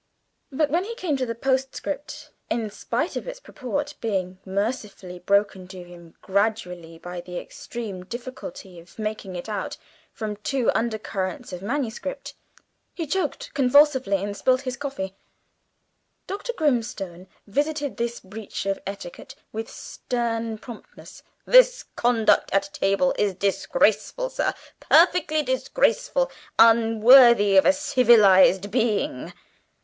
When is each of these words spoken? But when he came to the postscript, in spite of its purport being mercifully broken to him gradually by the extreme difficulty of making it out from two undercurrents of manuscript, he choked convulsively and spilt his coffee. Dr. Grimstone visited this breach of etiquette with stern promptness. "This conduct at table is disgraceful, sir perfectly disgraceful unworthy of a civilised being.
But 0.51 0.71
when 0.71 0.83
he 0.83 0.95
came 0.95 1.15
to 1.17 1.27
the 1.27 1.35
postscript, 1.35 2.31
in 2.49 2.71
spite 2.71 3.15
of 3.15 3.27
its 3.27 3.39
purport 3.39 3.93
being 4.01 4.39
mercifully 4.47 5.19
broken 5.19 5.67
to 5.67 5.83
him 5.83 6.15
gradually 6.23 6.97
by 6.97 7.21
the 7.21 7.37
extreme 7.37 8.05
difficulty 8.05 8.79
of 8.79 8.97
making 8.97 9.35
it 9.35 9.47
out 9.47 9.77
from 10.11 10.37
two 10.37 10.71
undercurrents 10.73 11.53
of 11.53 11.61
manuscript, 11.61 12.33
he 12.95 13.05
choked 13.05 13.53
convulsively 13.53 14.17
and 14.23 14.35
spilt 14.35 14.61
his 14.61 14.75
coffee. 14.75 15.13
Dr. 16.25 16.53
Grimstone 16.53 17.27
visited 17.45 17.97
this 17.97 18.19
breach 18.19 18.65
of 18.65 18.79
etiquette 18.87 19.35
with 19.51 19.69
stern 19.69 20.57
promptness. 20.57 21.21
"This 21.45 21.85
conduct 21.95 22.51
at 22.51 22.73
table 22.73 23.13
is 23.19 23.35
disgraceful, 23.35 24.31
sir 24.31 24.55
perfectly 24.79 25.43
disgraceful 25.43 26.31
unworthy 26.57 27.55
of 27.55 27.67
a 27.67 27.71
civilised 27.73 28.71
being. 28.71 29.31